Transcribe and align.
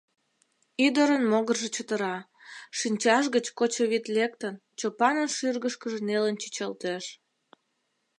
Ӱдырын 0.85 1.23
могыржо 1.31 1.69
чытыра, 1.75 2.15
шинчаж 2.79 3.23
гыч, 3.35 3.45
кочо 3.57 3.83
вӱд 3.91 4.05
лектын, 4.15 4.55
Чопанын 4.79 5.29
шӱргышкыжӧ 5.35 5.99
нелын 6.07 6.35
чӱчалтеш... 6.41 7.05